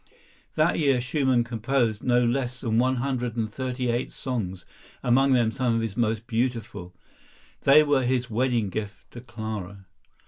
[0.55, 4.65] That year Schumann composed no less than one hundred and thirty eight songs,
[5.03, 6.95] among them some of his most beautiful.
[7.65, 9.85] They were his wedding gift to Clara.